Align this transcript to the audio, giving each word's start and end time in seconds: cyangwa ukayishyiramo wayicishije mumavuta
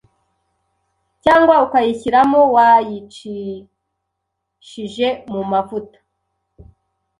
cyangwa 1.23 1.55
ukayishyiramo 1.65 2.39
wayicishije 2.55 5.07
mumavuta 5.31 5.99